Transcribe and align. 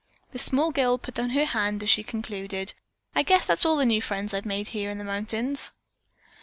The 0.31 0.39
small 0.39 0.71
girl 0.71 0.97
put 0.97 1.13
down 1.13 1.29
her 1.29 1.45
hand 1.45 1.83
as 1.83 1.89
she 1.91 2.01
concluded. 2.01 2.73
"I 3.13 3.21
guess 3.21 3.45
that's 3.45 3.65
all 3.67 3.75
the 3.77 3.85
new 3.85 4.01
friends 4.01 4.33
I've 4.33 4.45
made 4.47 4.69
here 4.69 4.89
in 4.89 4.97
the 4.97 5.03
mountains." 5.03 5.73